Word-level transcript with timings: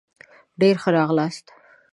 ډېر 0.59 0.75
ښه 0.81 0.89
راغلاست 0.97 1.45